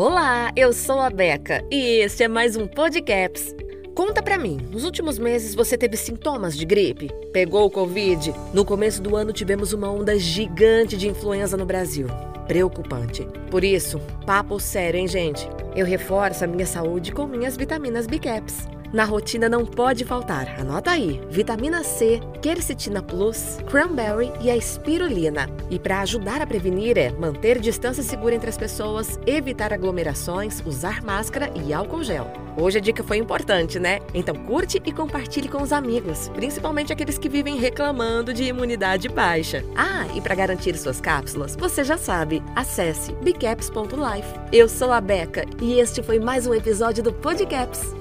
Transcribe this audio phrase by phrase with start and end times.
[0.00, 3.52] Olá, eu sou a Beca e este é mais um Podcaps.
[3.96, 7.10] Conta pra mim, nos últimos meses você teve sintomas de gripe?
[7.32, 8.32] Pegou o Covid?
[8.54, 12.06] No começo do ano tivemos uma onda gigante de influenza no Brasil.
[12.46, 13.26] Preocupante.
[13.50, 15.48] Por isso, papo sério, hein, gente?
[15.78, 18.66] Eu reforço a minha saúde com minhas vitaminas Bicaps.
[18.92, 25.48] Na rotina não pode faltar, anota aí, vitamina C, quercetina plus, cranberry e a espirulina.
[25.70, 31.00] E para ajudar a prevenir é manter distância segura entre as pessoas, evitar aglomerações, usar
[31.04, 32.32] máscara e álcool gel.
[32.60, 34.00] Hoje a dica foi importante, né?
[34.12, 39.62] Então curte e compartilhe com os amigos, principalmente aqueles que vivem reclamando de imunidade baixa.
[39.76, 44.40] Ah, e para garantir suas cápsulas, você já sabe, acesse bicaps.life.
[44.50, 47.94] Eu sou a Beca e este foi mais um episódio do Podcaps.